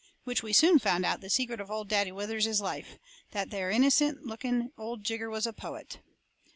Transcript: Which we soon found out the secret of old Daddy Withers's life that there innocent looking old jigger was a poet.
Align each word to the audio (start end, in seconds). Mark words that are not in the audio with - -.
Which 0.23 0.41
we 0.41 0.51
soon 0.51 0.79
found 0.79 1.05
out 1.05 1.21
the 1.21 1.29
secret 1.29 1.61
of 1.61 1.69
old 1.69 1.87
Daddy 1.87 2.11
Withers's 2.11 2.59
life 2.59 2.97
that 3.33 3.51
there 3.51 3.69
innocent 3.69 4.25
looking 4.25 4.71
old 4.75 5.03
jigger 5.03 5.29
was 5.29 5.45
a 5.45 5.53
poet. 5.53 5.99